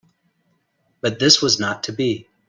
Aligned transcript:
But 1.01 1.19
this 1.19 1.43
was 1.43 1.59
not 1.59 1.83
to 1.83 1.91
be. 1.93 2.27